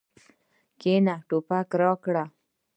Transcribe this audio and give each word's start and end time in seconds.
کېنه 0.79 1.15
ټوپک 1.27 1.69
راکړه. 1.81 2.23